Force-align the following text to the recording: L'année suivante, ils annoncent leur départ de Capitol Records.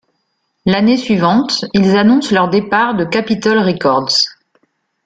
L'année 0.65 0.97
suivante, 0.97 1.63
ils 1.75 1.95
annoncent 1.95 2.33
leur 2.33 2.49
départ 2.49 2.95
de 2.95 3.05
Capitol 3.05 3.59
Records. 3.59 4.09